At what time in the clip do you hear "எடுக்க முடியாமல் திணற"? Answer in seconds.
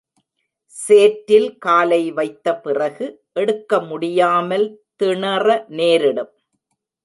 3.33-5.47